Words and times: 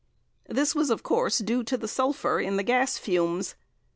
This 0.49 0.73
was, 0.73 0.89
of 0.89 1.03
course, 1.03 1.37
due 1.37 1.61
to 1.63 1.77
the 1.77 1.87
sulphur 1.87 2.39
in 2.39 2.57
the 2.57 2.63
gas 2.63 2.97
fumes. 2.97 3.53